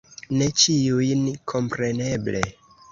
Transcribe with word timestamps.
Ne 0.37 0.47
ĉiujn, 0.61 1.21
kompreneble. 1.53 2.45